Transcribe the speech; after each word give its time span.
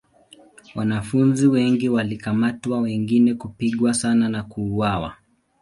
Wanafunzi 0.75 1.47
wengi 1.47 1.89
walikamatwa 1.89 2.79
wengine 2.81 3.33
kupigwa 3.33 3.93
sana 3.93 4.29
na 4.29 4.43
kuuawa. 4.43 5.15